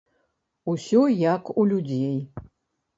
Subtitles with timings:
[0.73, 1.03] Усё
[1.35, 2.19] як у людзей!